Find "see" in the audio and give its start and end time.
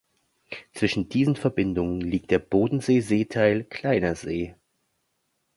4.15-4.55